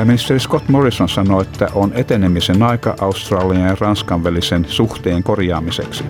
Pääministeri 0.00 0.40
Scott 0.40 0.68
Morrison 0.68 1.08
sanoi, 1.08 1.42
että 1.42 1.68
on 1.74 1.92
etenemisen 1.94 2.62
aika 2.62 2.94
Australian 3.00 3.68
ja 3.68 3.76
Ranskan 3.80 4.24
välisen 4.24 4.66
suhteen 4.68 5.22
korjaamiseksi. 5.22 6.04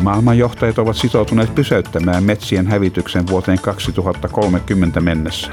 Maailmanjohtajat 0.00 0.78
ovat 0.78 0.96
sitoutuneet 0.96 1.54
pysäyttämään 1.54 2.24
metsien 2.24 2.66
hävityksen 2.66 3.26
vuoteen 3.26 3.58
2030 3.58 5.00
mennessä. 5.00 5.52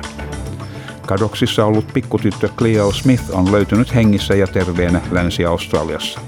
Kadoksissa 1.08 1.66
ollut 1.66 1.94
pikkutyttö 1.94 2.50
Cleo 2.58 2.92
Smith 2.92 3.23
on 3.32 3.52
löytynyt 3.52 3.95
hengissä 3.95 4.36
ja 4.36 4.48
terveenä 4.48 5.02
Länsi-Australiassa. 5.12 6.20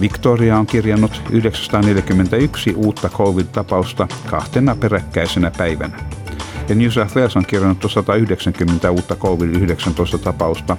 Victoria 0.00 0.58
on 0.58 0.66
kirjannut 0.66 1.22
941 1.30 2.74
uutta 2.76 3.08
covid-tapausta 3.08 4.08
kahtena 4.30 4.76
peräkkäisenä 4.76 5.50
päivänä 5.58 6.13
ja 6.68 6.74
New 6.74 6.88
South 6.88 7.16
Wales 7.16 7.36
on 7.36 7.46
kirjannut 7.46 7.90
190 7.92 8.90
uutta 8.90 9.16
COVID-19-tapausta 9.16 10.76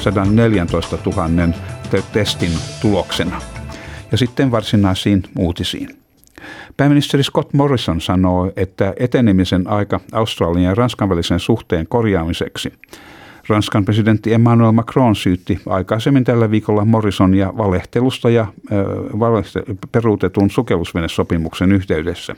114 0.00 0.98
000 1.06 1.54
te- 1.90 2.02
testin 2.12 2.52
tuloksena. 2.80 3.40
Ja 4.12 4.18
sitten 4.18 4.50
varsinaisiin 4.50 5.22
uutisiin. 5.38 5.88
Pääministeri 6.76 7.22
Scott 7.22 7.52
Morrison 7.52 8.00
sanoo, 8.00 8.52
että 8.56 8.94
etenemisen 8.98 9.68
aika 9.68 10.00
Australian 10.12 10.64
ja 10.64 10.74
Ranskan 10.74 11.08
välisen 11.08 11.40
suhteen 11.40 11.86
korjaamiseksi– 11.88 12.72
Ranskan 13.48 13.84
presidentti 13.84 14.32
Emmanuel 14.32 14.72
Macron 14.72 15.16
syytti 15.16 15.60
aikaisemmin 15.66 16.24
tällä 16.24 16.50
viikolla 16.50 16.84
Morrisonia 16.84 17.52
valehtelusta 17.56 18.30
ja 18.30 18.42
äh, 18.42 19.68
peruutetun 19.92 20.50
sukellusvenesopimuksen 20.50 21.72
yhteydessä. 21.72 22.36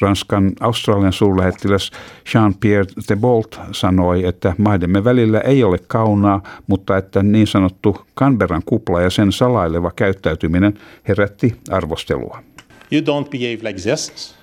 Ranskan 0.00 0.52
Australian 0.60 1.12
suurlähettiläs 1.12 1.90
Jean-Pierre 2.34 3.02
Thibault 3.06 3.60
sanoi, 3.72 4.26
että 4.26 4.54
maidemme 4.58 5.04
välillä 5.04 5.40
ei 5.40 5.64
ole 5.64 5.78
kaunaa, 5.86 6.42
mutta 6.66 6.96
että 6.96 7.22
niin 7.22 7.46
sanottu 7.46 8.06
Canberran 8.18 8.62
kupla 8.66 9.00
ja 9.00 9.10
sen 9.10 9.32
salaileva 9.32 9.90
käyttäytyminen 9.96 10.78
herätti 11.08 11.56
arvostelua. 11.70 12.42
You 12.92 13.02
don't 13.02 13.28
behave 13.30 13.58
like 13.62 13.80
this. 13.80 14.34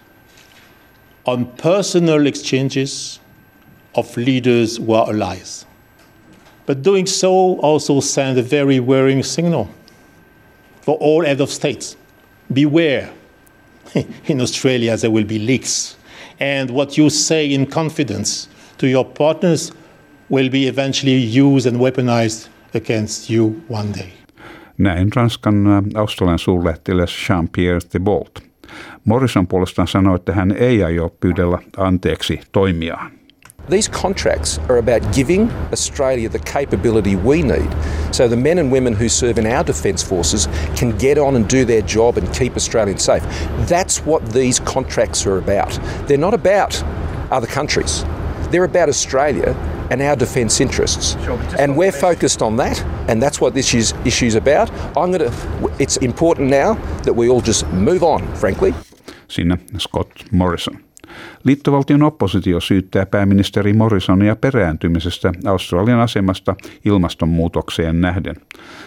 On 1.26 1.48
personal 1.64 2.26
exchanges 2.26 3.22
of 3.94 4.18
leaders 4.18 4.80
who 4.80 4.96
are 4.96 5.12
allies. 5.12 5.73
But 6.66 6.82
doing 6.82 7.08
so 7.08 7.60
also 7.60 8.00
sends 8.02 8.40
a 8.40 8.44
very 8.44 8.80
worrying 8.80 9.24
signal 9.24 9.68
for 10.82 10.98
all 11.00 11.26
heads 11.26 11.42
of 11.42 11.50
states. 11.50 11.98
Beware. 12.54 13.10
in 14.28 14.42
Australia, 14.42 14.98
there 14.98 15.12
will 15.12 15.26
be 15.26 15.40
leaks. 15.40 15.98
And 16.40 16.70
what 16.70 16.98
you 16.98 17.10
say 17.10 17.54
in 17.54 17.68
confidence 17.68 18.50
to 18.78 18.88
your 18.88 19.06
partners 19.06 19.72
will 20.30 20.50
be 20.50 20.68
eventually 20.68 21.18
used 21.18 21.68
and 21.68 21.78
weaponized 21.78 22.48
against 22.74 23.30
you 23.30 23.62
one 23.70 23.92
day. 23.94 24.14
Näin 24.78 25.10
Ranskan 25.16 25.66
Australian 25.96 26.40
suurlähettiläs 26.40 27.30
Jean-Pierre 27.30 27.80
Thibault. 27.90 28.40
Morrison 29.06 29.48
puolestaan 29.48 29.88
sanoi, 29.88 30.16
että 30.16 30.34
hän 30.34 30.52
ei 30.52 30.84
aio 30.84 31.10
pyydellä 31.20 31.58
anteeksi 31.78 32.40
toimiaan. 32.52 33.12
These 33.70 33.88
contracts 33.88 34.60
are 34.70 34.78
about 34.78 35.14
giving 35.14 35.50
Australia 35.72 36.28
the 36.28 36.40
capability 36.40 37.16
we 37.16 37.42
need 37.42 37.74
so 38.12 38.28
the 38.28 38.36
men 38.36 38.60
and 38.60 38.72
women 38.72 38.94
who 38.94 39.08
serve 39.08 39.38
in 39.38 39.48
our 39.48 39.64
defence 39.64 40.04
forces 40.04 40.48
can 40.76 40.98
get 40.98 41.18
on 41.18 41.36
and 41.36 41.48
do 41.48 41.64
their 41.66 41.82
job 41.82 42.18
and 42.18 42.32
keep 42.34 42.56
Australians 42.56 43.04
safe. 43.04 43.24
That's 43.68 44.00
what 44.06 44.34
these 44.34 44.60
contracts 44.60 45.26
are 45.26 45.38
about. 45.38 45.80
They're 46.08 46.18
not 46.18 46.34
about 46.34 46.84
other 47.32 47.48
countries, 47.48 48.04
they're 48.52 48.66
about 48.66 48.90
Australia 48.90 49.56
and 49.90 50.02
our 50.02 50.16
defence 50.16 50.62
interests. 50.62 51.16
Sure, 51.24 51.40
and 51.58 51.78
we're 51.78 51.92
focused 51.92 52.42
on 52.42 52.58
that, 52.58 52.82
and 53.08 53.22
that's 53.22 53.40
what 53.40 53.54
this 53.54 53.74
is, 53.74 53.94
issue's 54.06 54.36
about. 54.36 54.72
I'm 54.98 55.12
gonna, 55.12 55.32
it's 55.80 55.98
important 55.98 56.50
now 56.50 56.74
that 57.04 57.14
we 57.14 57.30
all 57.30 57.42
just 57.42 57.68
move 57.68 58.04
on, 58.04 58.22
frankly. 58.36 58.74
Siinä 59.28 59.58
Scott 59.80 60.32
Morrison. 60.32 60.83
Liittovaltion 61.44 62.04
oppositio 62.04 62.60
syyttää 62.60 63.06
pääministeri 63.06 63.74
Morrisonia 63.74 64.36
perääntymisestä 64.36 65.34
Australian 65.46 66.00
asemasta 66.00 66.56
ilmastonmuutokseen 66.86 68.02
nähden. 68.02 68.36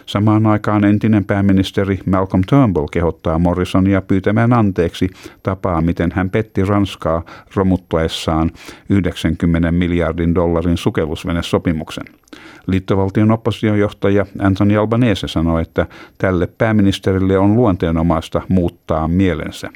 Samaan 0.06 0.46
aikaan 0.46 0.84
entinen 0.84 1.24
pääministeri 1.24 1.98
Malcolm 2.06 2.42
Turnbull 2.48 2.86
kehottaa 2.86 3.38
Morrisonia 3.38 4.02
pyytämään 4.02 4.52
anteeksi 4.52 5.08
tapaa, 5.42 5.80
miten 5.80 6.12
hän 6.14 6.30
petti 6.30 6.64
Ranskaa 6.64 7.22
romuttaessaan 7.54 8.50
90 8.88 9.72
miljardin 9.72 10.34
dollarin 10.34 10.76
sukellusvenesopimuksen. 10.76 12.04
Liittovaltion 12.66 13.30
oppositiojohtaja 13.30 14.26
Anthony 14.38 14.76
Albanese 14.76 15.28
sanoi, 15.28 15.62
että 15.62 15.86
tälle 16.18 16.46
pääministerille 16.46 17.38
on 17.38 17.56
luonteenomaista 17.56 18.42
muuttaa 18.48 19.08
mielensä. 19.08 19.70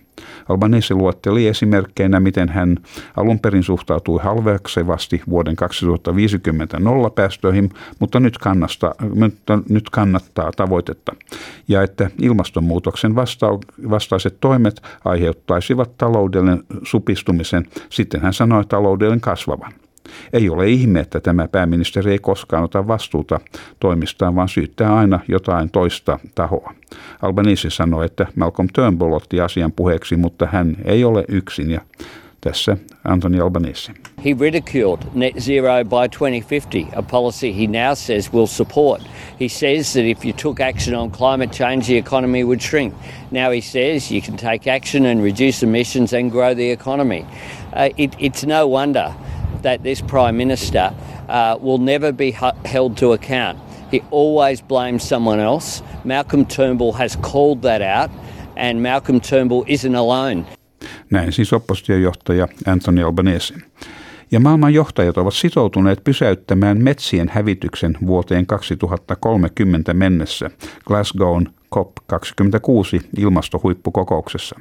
Albanese 0.48 0.94
luotteli 0.94 1.46
esimerkkeinä, 1.46 2.20
miten 2.20 2.48
hän 2.48 2.76
alun 3.16 3.40
perin 3.40 3.62
suhtautui 3.62 4.20
halveksevasti 4.22 5.22
vuoden 5.28 5.56
2050 5.56 6.80
nollapäästöihin, 6.80 7.70
mutta 7.98 8.20
nyt, 8.20 8.38
kannasta, 8.38 8.94
nyt 9.68 9.90
kannattaa 9.90 10.52
tavoitetta. 10.56 11.14
Ja 11.68 11.82
että 11.82 12.10
ilmastonmuutoksen 12.22 13.14
vastaiset 13.90 14.36
toimet 14.40 14.82
aiheuttaisivat 15.04 15.96
taloudellinen 15.98 16.64
supistumisen, 16.82 17.66
sitten 17.90 18.20
hän 18.20 18.32
sanoi 18.32 18.64
taloudellinen 18.64 19.20
kasvavan. 19.20 19.72
Ei 20.32 20.50
ole 20.50 20.68
ihme, 20.68 21.00
että 21.00 21.20
tämä 21.20 21.48
pääministeri 21.48 22.12
ei 22.12 22.18
koskaan 22.18 22.64
ota 22.64 22.86
vastuuta 22.86 23.40
toimistaan, 23.80 24.34
vaan 24.34 24.48
syyttää 24.48 24.96
aina 24.96 25.20
jotain 25.28 25.70
toista 25.70 26.18
tahoa. 26.34 26.74
Albanese 27.22 27.70
sanoi, 27.70 28.06
että 28.06 28.26
Malcolm 28.36 28.68
Turnbull 28.72 29.12
otti 29.12 29.40
asian 29.40 29.72
puheeksi, 29.72 30.16
mutta 30.16 30.46
hän 30.46 30.76
ei 30.84 31.04
ole 31.04 31.24
yksin 31.28 31.70
ja 31.70 31.80
tässä 32.40 32.76
Anthony 33.04 33.40
Albanese. 33.40 33.92
He 34.24 34.36
ridiculed 34.40 34.98
net 35.14 35.34
zero 35.38 35.84
by 35.84 36.08
2050, 36.08 36.96
a 36.96 37.02
policy 37.02 37.52
he 37.52 37.66
now 37.66 37.94
says 37.94 38.32
will 38.32 38.46
support. 38.46 39.02
He 39.40 39.48
says 39.48 39.92
that 39.92 40.04
if 40.04 40.24
you 40.24 40.32
took 40.32 40.60
action 40.60 40.94
on 40.94 41.10
climate 41.10 41.52
change, 41.52 41.86
the 41.86 41.98
economy 41.98 42.44
would 42.44 42.60
shrink. 42.60 42.94
Now 43.30 43.50
he 43.50 43.60
says 43.60 44.10
you 44.10 44.22
can 44.22 44.36
take 44.36 44.66
action 44.66 45.06
and 45.06 45.22
reduce 45.22 45.62
emissions 45.62 46.12
and 46.12 46.30
grow 46.30 46.54
the 46.54 46.70
economy. 46.70 47.24
Uh, 47.72 47.88
it, 47.96 48.14
it's 48.18 48.44
no 48.44 48.66
wonder 48.66 49.14
that 49.62 49.82
this 49.82 50.02
Prime 50.02 50.36
Minister 50.36 50.90
uh, 51.28 51.58
will 51.62 51.78
never 51.78 52.12
be 52.12 52.36
held 52.64 52.96
to 52.96 53.12
account. 53.12 53.58
He 53.92 54.02
always 54.10 54.62
blames 54.62 55.08
someone 55.08 55.40
else. 55.40 55.82
Malcolm 56.04 56.46
Turnbull 56.46 56.92
has 56.92 57.16
called 57.16 57.62
that 57.62 57.82
out, 57.82 58.10
and 58.56 58.82
Malcolm 58.82 59.20
Turnbull 59.20 59.64
isn't 59.66 59.96
alone. 59.96 60.44
Näin 61.10 61.32
siis 61.32 61.52
oppositiojohtaja 61.52 62.48
Anthony 62.66 63.02
Albanese. 63.02 63.54
Ja 64.32 64.40
maailman 64.40 64.74
johtajat 64.74 65.18
ovat 65.18 65.34
sitoutuneet 65.34 66.04
pysäyttämään 66.04 66.82
metsien 66.82 67.28
hävityksen 67.28 67.98
vuoteen 68.06 68.46
2030 68.46 69.94
mennessä 69.94 70.50
Glasgown 70.86 71.46
COP26 71.76 73.00
ilmastohuippukokouksessa. 73.18 74.56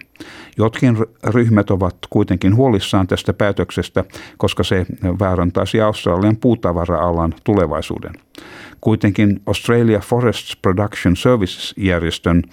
Jotkin 0.57 0.97
ryhmät 1.23 1.71
ovat 1.71 1.95
kuitenkin 2.09 2.55
huolissaan 2.55 3.07
tästä 3.07 3.33
päätöksestä, 3.33 4.03
koska 4.37 4.63
se 4.63 4.85
vaarantaisi 5.19 5.81
Australian 5.81 6.37
puutavara-alan 6.37 7.33
tulevaisuuden. 7.43 8.13
Kuitenkin 8.81 9.41
Australia 9.45 9.99
Forests 9.99 10.57
Production 10.61 11.15
Services-järjestön 11.15 12.43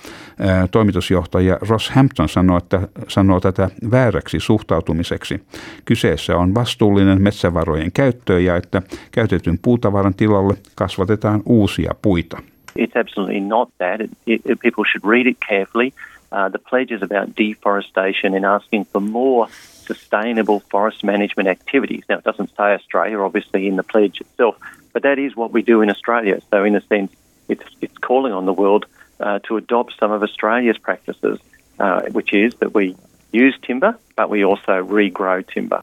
toimitusjohtaja 0.70 1.59
Ross 1.69 1.91
Hampton 1.91 2.29
sanoo, 2.29 2.59
että, 2.59 2.88
sanoo 3.09 3.41
tätä 3.41 3.70
vääräksi 3.91 4.41
suhtautumiseksi. 4.41 5.41
Kyseessä 5.85 6.37
on 6.37 6.55
vastuullinen 6.55 7.23
metsävarojen 7.23 7.93
käyttö 7.93 8.41
ja 8.41 8.56
että 8.56 8.82
käytetyn 9.11 9.59
puutavaran 9.59 10.14
tilalle 10.14 10.55
kasvatetaan 10.75 11.43
uusia 11.44 11.94
puita. 12.02 12.38
It's 12.78 12.96
absolutely 12.96 13.40
not 13.40 13.70
that. 13.78 14.00
It, 14.00 14.11
it, 14.26 14.61
people 14.61 14.84
should 14.84 15.05
read 15.05 15.26
it 15.26 15.40
carefully. 15.40 15.93
Uh, 16.32 16.49
the 16.49 16.58
pledge 16.58 16.90
is 16.90 17.02
about 17.02 17.34
deforestation 17.34 18.34
and 18.34 18.44
asking 18.44 18.84
for 18.87 19.00
more 19.00 19.49
sustainable 19.87 20.61
forest 20.61 21.05
management 21.05 21.49
activities. 21.49 22.05
Now, 22.08 22.19
it 22.19 22.25
doesn't 22.25 22.50
say 22.56 22.75
Australia, 22.75 23.20
obviously, 23.20 23.67
in 23.67 23.76
the 23.76 23.82
pledge 23.82 24.20
itself, 24.20 24.56
but 24.93 25.02
that 25.02 25.19
is 25.19 25.37
what 25.37 25.52
we 25.52 25.62
do 25.62 25.82
in 25.82 25.90
Australia. 25.90 26.40
So, 26.50 26.64
in 26.64 26.75
a 26.76 26.81
sense, 26.81 27.12
it's, 27.49 27.64
it's 27.81 27.99
calling 27.99 28.32
on 28.32 28.46
the 28.46 28.52
world 28.52 28.87
uh, 29.20 29.38
to 29.46 29.56
adopt 29.56 29.94
some 29.99 30.11
of 30.11 30.23
Australia's 30.23 30.78
practices, 30.78 31.38
uh, 31.78 32.02
which 32.12 32.32
is 32.32 32.55
that 32.56 32.75
we 32.75 32.96
use 33.32 33.56
timber, 33.62 33.96
but 34.17 34.28
we 34.31 34.44
also 34.44 34.82
regrow 34.82 35.43
timber. 35.55 35.82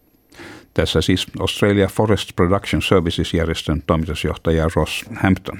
Tässä 0.73 1.01
siis 1.01 1.27
Australia 1.39 1.87
Forest 1.87 2.35
Production 2.35 2.81
Services-järjestön 2.81 3.83
toimitusjohtaja 3.87 4.67
Ross 4.75 5.05
Hampton. 5.15 5.59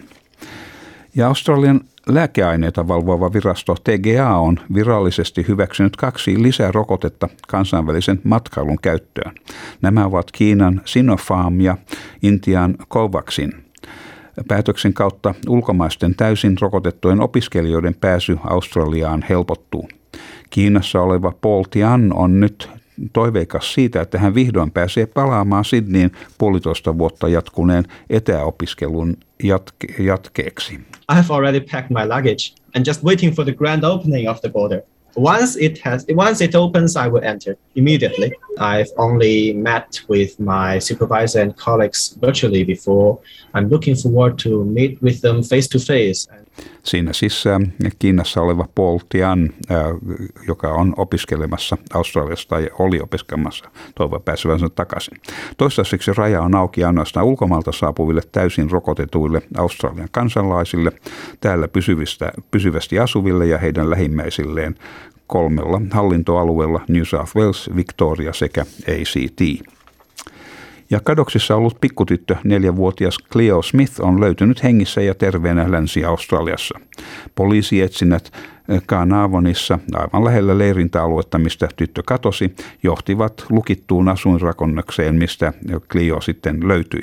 Ja 1.15 1.27
Australian 1.27 1.81
lääkeaineita 2.07 2.87
valvova 2.87 3.33
virasto 3.33 3.75
TGA 3.83 4.37
on 4.37 4.59
virallisesti 4.73 5.45
hyväksynyt 5.47 5.95
kaksi 5.95 6.43
lisärokotetta 6.43 7.29
kansainvälisen 7.47 8.21
matkailun 8.23 8.79
käyttöön. 8.81 9.31
Nämä 9.81 10.05
ovat 10.05 10.31
Kiinan 10.31 10.81
Sinopharm 10.85 11.61
ja 11.61 11.77
Intian 12.23 12.75
Covaxin. 12.89 13.53
Päätöksen 14.47 14.93
kautta 14.93 15.35
ulkomaisten 15.47 16.15
täysin 16.15 16.57
rokotettujen 16.61 17.21
opiskelijoiden 17.21 17.95
pääsy 17.95 18.37
Australiaan 18.43 19.25
helpottuu. 19.29 19.87
Kiinassa 20.49 21.01
oleva 21.01 21.33
Paul 21.41 21.63
Tian 21.71 22.13
on 22.13 22.39
nyt 22.39 22.69
toiveikas 23.13 23.73
siitä, 23.73 24.01
että 24.01 24.17
hän 24.17 24.35
vihdoin 24.35 24.71
pääsee 24.71 25.05
palaamaan 25.05 25.65
Sydneyin 25.65 26.11
puolitoista 26.37 26.97
vuotta 26.97 27.27
jatkuneen 27.27 27.83
etäopiskelun 28.09 29.17
jatke- 29.43 30.03
jatkeeksi. 30.03 30.73
I 31.11 31.15
have 31.15 31.27
already 31.29 31.59
packed 31.59 31.89
my 31.89 32.07
luggage 32.07 32.55
and 32.75 32.85
just 32.87 33.03
waiting 33.03 33.35
for 33.35 33.45
the 33.45 33.53
grand 33.53 33.83
opening 33.83 34.29
of 34.29 34.41
the 34.41 34.49
border. 34.49 34.81
Once 35.15 35.57
it 35.59 35.79
has, 35.85 36.05
once 36.15 36.45
it 36.45 36.55
opens, 36.55 36.95
I 36.95 37.07
will 37.09 37.23
enter 37.23 37.55
immediately. 37.75 38.31
I've 38.57 38.91
only 38.97 39.53
met 39.53 40.01
with 40.09 40.39
my 40.39 40.79
supervisor 40.79 41.41
and 41.41 41.55
colleagues 41.55 42.17
virtually 42.21 42.63
before. 42.63 43.19
I'm 43.53 43.69
looking 43.69 43.95
forward 43.95 44.39
to 44.39 44.65
meet 44.65 45.01
with 45.01 45.21
them 45.21 45.43
face 45.43 45.67
to 45.67 45.79
face. 45.79 46.27
Siinä 46.83 47.13
siis 47.13 47.43
Kiinassa 47.99 48.41
oleva 48.41 48.67
Paul 48.75 48.99
Tian, 49.09 49.49
joka 50.47 50.73
on 50.73 50.93
opiskelemassa 50.97 51.77
Australiassa 51.93 52.49
tai 52.49 52.69
oli 52.79 52.99
opiskelemassa, 52.99 53.69
toivon 53.95 54.21
pääsevänsä 54.21 54.69
takaisin. 54.69 55.17
Toistaiseksi 55.57 56.11
raja 56.13 56.41
on 56.41 56.55
auki 56.55 56.83
ainoastaan 56.83 57.25
ulkomailta 57.25 57.71
saapuville 57.71 58.21
täysin 58.31 58.71
rokotetuille 58.71 59.41
Australian 59.57 60.09
kansalaisille, 60.11 60.91
täällä 61.41 61.67
pysyvistä, 61.67 62.31
pysyvästi 62.51 62.99
asuville 62.99 63.45
ja 63.45 63.57
heidän 63.57 63.89
lähimmäisilleen 63.89 64.75
kolmella 65.27 65.81
hallintoalueella 65.91 66.81
New 66.87 67.03
South 67.03 67.35
Wales, 67.35 67.69
Victoria 67.75 68.33
sekä 68.33 68.61
ACT. 68.61 69.41
Ja 70.89 70.99
kadoksissa 70.99 71.55
ollut 71.55 71.77
pikkutyttö, 71.81 72.35
neljävuotias 72.43 73.17
Cleo 73.31 73.61
Smith, 73.61 74.01
on 74.01 74.21
löytynyt 74.21 74.63
hengissä 74.63 75.01
ja 75.01 75.15
terveenä 75.15 75.71
Länsi-Australiassa. 75.71 76.79
Poliisietsinnät 77.35 78.31
Kaanavonissa, 78.85 79.79
aivan 79.93 80.25
lähellä 80.25 80.57
leirintäaluetta, 80.57 81.39
mistä 81.39 81.67
tyttö 81.75 82.03
katosi, 82.05 82.55
johtivat 82.83 83.45
lukittuun 83.49 84.09
asuinrakonnakseen, 84.09 85.15
mistä 85.15 85.53
Clio 85.89 86.21
sitten 86.21 86.67
löytyi. 86.67 87.01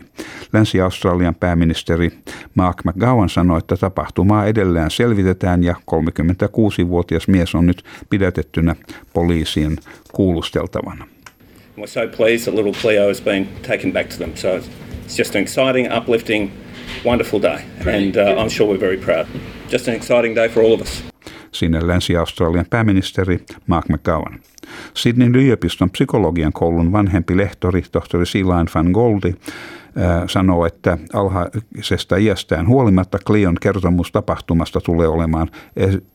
Länsi-Australian 0.52 1.34
pääministeri 1.34 2.10
Mark 2.54 2.84
McGowan 2.84 3.28
sanoi, 3.28 3.58
että 3.58 3.76
tapahtumaa 3.76 4.46
edelleen 4.46 4.90
selvitetään 4.90 5.64
ja 5.64 5.74
36-vuotias 5.90 7.28
mies 7.28 7.54
on 7.54 7.66
nyt 7.66 7.84
pidätettynä 8.10 8.76
poliisien 9.12 9.76
kuulusteltavana. 10.12 11.06
We're 11.80 11.86
so 11.86 12.08
pleased 12.08 12.44
that 12.46 12.54
little 12.54 12.72
Cleo 12.72 13.08
has 13.08 13.22
been 13.22 13.48
taken 13.62 13.92
back 13.92 14.08
to 14.08 14.18
them. 14.18 14.36
So 14.36 14.56
it's 14.56 15.16
just 15.16 15.34
an 15.34 15.42
exciting, 15.42 15.92
uplifting, 15.92 16.52
wonderful 17.04 17.42
day. 17.42 17.60
And 17.86 18.16
uh, 18.16 18.42
I'm 18.42 18.50
sure 18.50 18.66
we're 18.66 18.80
very 18.80 18.96
proud. 18.96 19.26
Just 19.70 19.88
an 19.88 19.94
exciting 19.94 20.36
day 20.36 20.48
for 20.48 20.62
all 20.62 20.74
of 20.74 20.80
us. 20.80 21.04
Sinne 21.52 21.86
Länsi-Australian 21.86 22.66
pääministeri 22.70 23.40
Mark 23.66 23.88
McGowan. 23.88 24.40
Sydneyn 24.94 25.34
yliopiston 25.34 25.90
psykologian 25.90 26.52
koulun 26.52 26.92
vanhempi 26.92 27.36
lehtori, 27.36 27.82
tohtori 27.92 28.26
Silain 28.26 28.66
van 28.74 28.90
Goldi, 28.90 29.34
sanoo, 30.26 30.66
että 30.66 30.98
alhaisesta 31.12 32.16
iästään 32.16 32.68
huolimatta 32.68 33.18
Cleon 33.26 33.56
kertomus 33.60 34.12
tapahtumasta 34.12 34.80
tulee 34.80 35.08
olemaan 35.08 35.48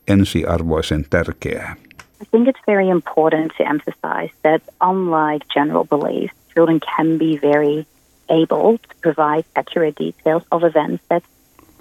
ensiarvoisen 0.07 1.06
tärkeää. 1.09 1.75
I 2.21 2.25
think 2.25 2.47
it's 2.47 2.59
very 2.65 2.89
important 2.89 3.53
to 3.57 3.67
emphasize 3.67 4.29
that 4.44 4.62
unlike 4.79 5.47
general 5.50 5.83
beliefs, 5.83 6.33
children 6.53 6.79
can 6.79 7.17
be 7.17 7.38
very 7.38 7.85
able 8.29 8.77
to 8.77 8.95
provide 9.01 9.45
accurate 9.56 9.95
details 9.95 10.44
of 10.51 10.63
events 10.63 11.03
that 11.09 11.23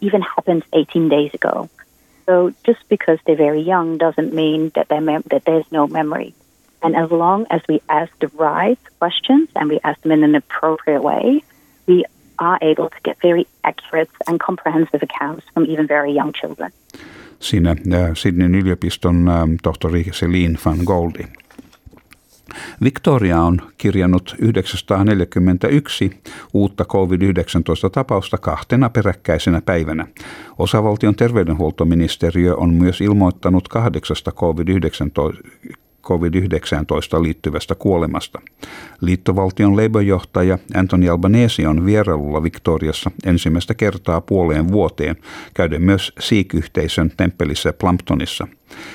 even 0.00 0.22
happened 0.22 0.64
18 0.72 1.08
days 1.08 1.32
ago. 1.34 1.70
So 2.26 2.52
just 2.64 2.88
because 2.88 3.18
they're 3.26 3.36
very 3.36 3.60
young 3.60 3.98
doesn't 3.98 4.32
mean 4.32 4.72
that, 4.74 4.90
mem- 4.90 5.24
that 5.26 5.44
there's 5.44 5.70
no 5.70 5.86
memory. 5.86 6.34
And 6.82 6.96
as 6.96 7.10
long 7.10 7.46
as 7.50 7.62
we 7.68 7.80
ask 7.88 8.12
the 8.18 8.28
right 8.28 8.78
questions 8.98 9.48
and 9.56 9.68
we 9.68 9.80
ask 9.82 10.00
them 10.02 10.12
in 10.12 10.24
an 10.24 10.34
appropriate 10.34 11.02
way, 11.02 11.42
we 11.86 12.04
are 12.38 12.58
able 12.60 12.90
to 12.90 12.96
get 13.02 13.20
very 13.20 13.46
accurate 13.62 14.10
and 14.26 14.40
comprehensive 14.40 15.02
accounts 15.02 15.46
from 15.54 15.66
even 15.66 15.86
very 15.86 16.12
young 16.12 16.32
children. 16.32 16.72
Siinä 17.44 17.70
äh, 17.70 18.10
Sydneyn 18.14 18.54
yliopiston 18.54 19.28
äh, 19.28 19.34
tohtori 19.62 20.04
Celine 20.04 20.58
van 20.64 20.78
Goldi. 20.84 21.24
Victoria 22.82 23.40
on 23.40 23.60
kirjannut 23.78 24.36
941 24.38 26.10
uutta 26.52 26.84
COVID-19-tapausta 26.84 28.38
kahtena 28.38 28.90
peräkkäisenä 28.90 29.60
päivänä. 29.60 30.06
Osavaltion 30.58 31.16
terveydenhuoltoministeriö 31.16 32.56
on 32.56 32.74
myös 32.74 33.00
ilmoittanut 33.00 33.68
kahdeksasta 33.68 34.30
COVID-19 34.30 35.83
COVID-19 36.04 37.22
liittyvästä 37.22 37.74
kuolemasta. 37.74 38.40
Liittovaltion 39.00 39.76
Labour-johtaja 39.76 40.58
Anthony 40.74 41.08
Albanese 41.08 41.68
on 41.68 41.86
vierailulla 41.86 42.42
Victoriassa 42.42 43.10
ensimmäistä 43.26 43.74
kertaa 43.74 44.20
puoleen 44.20 44.72
vuoteen, 44.72 45.16
käyden 45.54 45.82
myös 45.82 46.12
Sikh-yhteisön 46.20 47.12
temppelissä 47.16 47.72
Plumptonissa. 47.72 48.48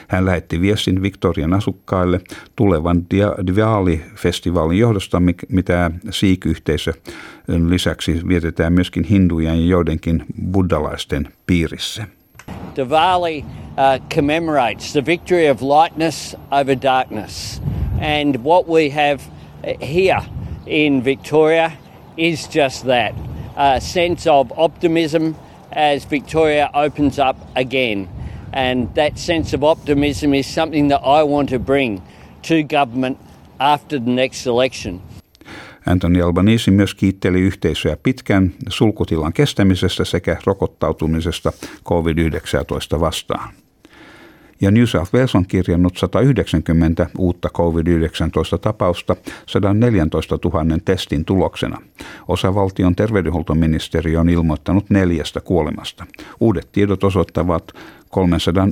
Hän 0.07 0.25
lähetti 0.25 0.61
viestin 0.61 1.01
Victorian 1.01 1.53
asukkaille 1.53 2.21
tulevan 2.55 3.05
Diwali-festivaalin 3.47 4.79
johdosta, 4.79 5.21
mitä 5.49 5.91
Sikh-yhteisö 6.09 6.93
lisäksi 7.69 8.21
vietetään 8.27 8.73
myöskin 8.73 9.03
hindujen 9.03 9.59
ja 9.59 9.65
joidenkin 9.65 10.25
buddhalaisten 10.51 11.27
piirissä. 11.47 12.18
Diwali 12.75 13.45
uh, 13.77 13.99
commemorates 14.09 14.93
the 14.93 15.01
victory 15.01 15.47
of 15.47 15.61
lightness 15.61 16.35
over 16.51 16.75
darkness. 16.75 17.59
And 17.99 18.43
what 18.43 18.67
we 18.67 18.89
have 18.89 19.29
uh, 19.63 19.73
here 19.79 20.25
in 20.65 21.01
Victoria 21.01 21.77
is 22.17 22.47
just 22.47 22.85
that 22.85 23.15
a 23.55 23.81
sense 23.81 24.27
of 24.27 24.51
optimism 24.57 25.35
as 25.71 26.05
Victoria 26.05 26.69
opens 26.73 27.19
up 27.19 27.37
again. 27.55 28.09
And 28.53 28.93
that 28.95 29.19
sense 29.19 29.53
of 29.53 29.63
optimism 29.63 30.33
is 30.33 30.47
something 30.47 30.87
that 30.87 31.01
I 31.01 31.23
want 31.23 31.49
to 31.49 31.59
bring 31.59 32.01
to 32.43 32.63
government 32.63 33.19
after 33.59 33.99
the 33.99 34.09
next 34.09 34.45
election. 34.45 35.01
Anthony 35.85 36.21
Albanese 36.21 36.71
myös 36.71 36.95
kiitteli 36.95 37.41
yhteisöä 37.41 37.97
pitkän 38.03 38.53
sulkutilan 38.69 39.33
kestämisestä 39.33 40.05
sekä 40.05 40.37
rokottautumisesta 40.45 41.51
COVID-19 41.85 42.99
vastaan. 42.99 43.53
Ja 44.61 44.71
New 44.71 44.83
South 44.83 45.13
Wales 45.13 45.35
on 45.35 45.45
kirjannut 45.45 45.97
190 45.97 47.07
uutta 47.17 47.49
COVID-19-tapausta 47.49 49.15
114 49.45 50.39
000 50.43 50.77
testin 50.85 51.25
tuloksena. 51.25 51.81
Osavaltion 52.27 52.95
terveydenhuoltoministeriö 52.95 54.19
on 54.19 54.29
ilmoittanut 54.29 54.89
neljästä 54.89 55.41
kuolemasta. 55.41 56.05
Uudet 56.39 56.69
tiedot 56.71 57.03
osoittavat, 57.03 57.73
300, 58.09 58.67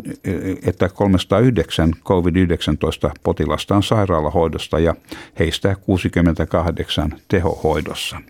että 0.65 0.89
309 0.89 1.93
COVID-19 1.93 3.11
potilasta 3.23 3.75
on 3.75 3.83
sairaalahoidosta 3.83 4.79
ja 4.79 4.95
heistä 5.39 5.75
68 5.75 7.13
tehohoidossa. 7.27 8.21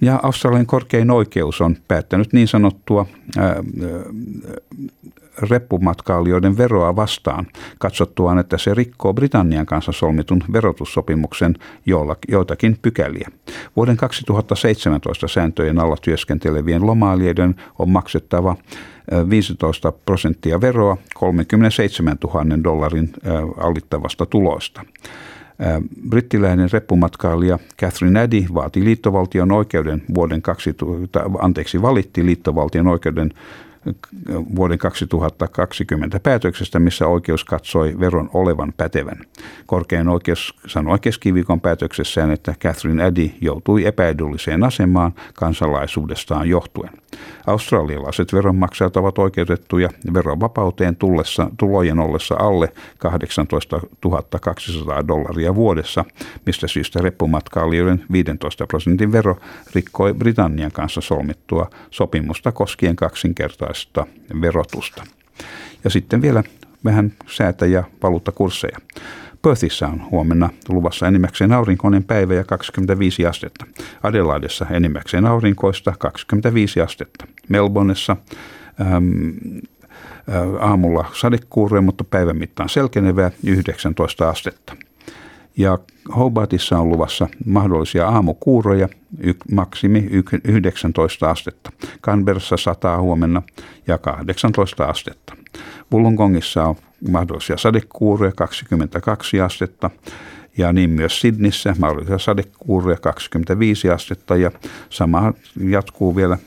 Ja 0.00 0.20
Australian 0.22 0.66
korkein 0.66 1.10
oikeus 1.10 1.60
on 1.60 1.76
päättänyt 1.88 2.32
niin 2.32 2.48
sanottua 2.48 3.06
ää, 3.38 3.62
reppumatkailijoiden 5.42 6.58
veroa 6.58 6.96
vastaan, 6.96 7.46
katsottuaan, 7.78 8.38
että 8.38 8.58
se 8.58 8.74
rikkoo 8.74 9.14
Britannian 9.14 9.66
kanssa 9.66 9.92
solmitun 9.92 10.42
verotussopimuksen 10.52 11.54
joitakin 12.28 12.78
pykäliä. 12.82 13.28
Vuoden 13.76 13.96
2017 13.96 15.28
sääntöjen 15.28 15.78
alla 15.78 15.96
työskentelevien 16.02 16.86
lomailijoiden 16.86 17.54
on 17.78 17.90
maksettava 17.90 18.56
15 19.30 19.92
prosenttia 19.92 20.60
veroa 20.60 20.96
37 21.14 22.16
000 22.24 22.64
dollarin 22.64 23.12
alittavasta 23.56 24.26
tuloista. 24.26 24.84
Brittiläinen 26.08 26.68
reppumatkailija 26.72 27.58
Catherine 27.80 28.20
Addy 28.20 28.44
vaati 28.54 28.84
liittovaltion 28.84 29.52
oikeuden 29.52 30.02
vuoden 30.14 30.42
2000, 30.42 31.22
anteeksi, 31.38 31.82
valitti 31.82 32.26
liittovaltion 32.26 32.86
oikeuden 32.86 33.30
vuoden 34.56 34.78
2020 34.78 36.20
päätöksestä, 36.20 36.78
missä 36.78 37.06
oikeus 37.06 37.44
katsoi 37.44 38.00
veron 38.00 38.30
olevan 38.34 38.72
pätevän. 38.76 39.18
Korkein 39.66 40.08
oikeus 40.08 40.54
sanoi 40.66 40.98
keskiviikon 40.98 41.60
päätöksessään, 41.60 42.30
että 42.30 42.54
Catherine 42.60 43.04
Addy 43.04 43.30
joutui 43.40 43.86
epäedulliseen 43.86 44.64
asemaan 44.64 45.12
kansalaisuudestaan 45.34 46.48
johtuen. 46.48 46.90
Australialaiset 47.46 48.32
veronmaksajat 48.32 48.96
ovat 48.96 49.18
oikeutettuja 49.18 49.88
verovapauteen 50.14 50.96
tullessa, 50.96 51.50
tulojen 51.56 51.98
ollessa 51.98 52.34
alle 52.34 52.72
18 52.98 53.80
200 54.40 55.08
dollaria 55.08 55.54
vuodessa, 55.54 56.04
mistä 56.46 56.68
syystä 56.68 57.00
reppumatkailijoiden 57.02 58.04
15 58.12 58.66
prosentin 58.66 59.12
vero 59.12 59.36
rikkoi 59.74 60.14
Britannian 60.14 60.72
kanssa 60.72 61.00
solmittua 61.00 61.70
sopimusta 61.90 62.52
koskien 62.52 62.96
kaksinkertaista 62.96 64.06
verotusta. 64.40 65.04
Ja 65.84 65.90
sitten 65.90 66.22
vielä 66.22 66.42
vähän 66.84 67.12
säätä- 67.26 67.66
ja 67.66 67.84
valuuttakursseja. 68.02 68.78
Perthissä 69.42 69.88
on 69.88 70.10
huomenna 70.10 70.50
luvassa 70.68 71.06
enimmäkseen 71.06 71.52
aurinkoinen 71.52 72.04
päivä 72.04 72.34
ja 72.34 72.44
25 72.44 73.26
astetta. 73.26 73.66
Adelaidessa 74.02 74.66
enimmäkseen 74.70 75.26
aurinkoista 75.26 75.92
25 75.98 76.80
astetta. 76.80 77.26
Melbourneessa 77.48 78.16
äm, 78.80 79.32
aamulla 80.60 81.04
sadekuuroja, 81.12 81.82
mutta 81.82 82.04
päivän 82.04 82.36
mittaan 82.36 82.68
selkenevää 82.68 83.30
19 83.44 84.28
astetta. 84.28 84.76
Ja 85.56 85.78
Hobartissa 86.16 86.78
on 86.78 86.88
luvassa 86.88 87.28
mahdollisia 87.46 88.08
aamukuuroja, 88.08 88.88
y- 89.18 89.34
maksimi 89.52 90.08
19 90.44 91.30
astetta. 91.30 91.72
Canberrassa 92.02 92.56
sataa 92.56 93.00
huomenna 93.00 93.42
ja 93.86 93.98
18 93.98 94.84
astetta. 94.84 95.36
Wollongongissa 95.92 96.64
on 96.64 96.76
mahdollisia 97.08 97.56
sadekuuroja 97.56 98.32
22 98.32 99.40
astetta 99.40 99.90
ja 100.58 100.72
niin 100.72 100.90
myös 100.90 101.20
Sydnissä 101.20 101.74
mahdollisia 101.78 102.18
sadekuuroja 102.18 102.96
25 102.96 103.90
astetta 103.90 104.36
ja 104.36 104.50
sama 104.90 105.32
jatkuu 105.60 106.16
vielä 106.16 106.38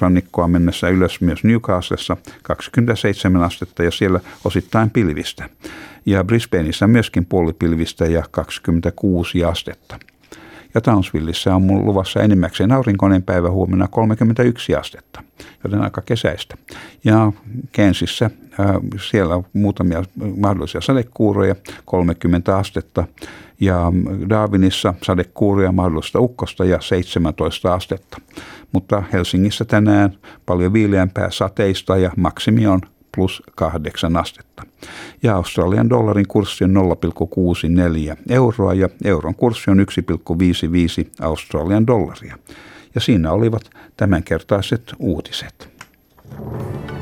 rannikkoa 0.00 0.48
mennessä 0.48 0.88
ylös 0.88 1.20
myös 1.20 1.44
Newcastlessa 1.44 2.16
27 2.42 3.42
astetta 3.42 3.82
ja 3.82 3.90
siellä 3.90 4.20
osittain 4.44 4.90
pilvistä. 4.90 5.48
Ja 6.06 6.24
Brisbaneissa 6.24 6.86
myöskin 6.86 7.26
puolipilvistä 7.26 8.06
ja 8.06 8.24
26 8.30 9.44
astetta. 9.44 9.98
Ja 10.74 10.80
Townsvilleissa 10.80 11.54
on 11.54 11.62
mun 11.62 11.84
luvassa 11.84 12.20
enimmäkseen 12.20 12.72
aurinkoinen 12.72 13.22
päivä 13.22 13.50
huomenna 13.50 13.88
31 13.88 14.74
astetta, 14.74 15.22
joten 15.64 15.80
aika 15.80 16.02
kesäistä. 16.02 16.56
Ja 17.04 17.32
Kensissä 17.72 18.30
siellä 19.10 19.34
on 19.34 19.44
muutamia 19.52 20.02
mahdollisia 20.36 20.80
sadekuuroja, 20.80 21.54
30 21.84 22.56
astetta. 22.56 23.04
Ja 23.60 23.92
Darwinissa 24.28 24.94
sadekuuroja 25.02 25.72
mahdollista 25.72 26.20
ukkosta 26.20 26.64
ja 26.64 26.80
17 26.80 27.74
astetta. 27.74 28.18
Mutta 28.72 29.02
Helsingissä 29.12 29.64
tänään 29.64 30.16
paljon 30.46 30.72
viileämpää 30.72 31.30
sateista 31.30 31.96
ja 31.96 32.10
maksimi 32.16 32.66
on 32.66 32.80
plus 33.14 33.42
8 33.54 34.16
astetta. 34.16 34.62
Ja 35.22 35.36
Australian 35.36 35.90
dollarin 35.90 36.28
kurssi 36.28 36.64
on 36.64 36.74
0,64 36.74 38.16
euroa 38.28 38.74
ja 38.74 38.88
euron 39.04 39.34
kurssi 39.34 39.70
on 39.70 39.78
1,55 39.78 41.10
Australian 41.20 41.86
dollaria. 41.86 42.38
Ja 42.94 43.00
siinä 43.00 43.32
olivat 43.32 43.70
tämänkertaiset 43.96 44.92
uutiset. 44.98 45.68
Haluatko 46.38 47.01